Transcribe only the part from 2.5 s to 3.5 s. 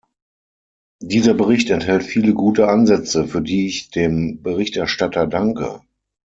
Ansätze, für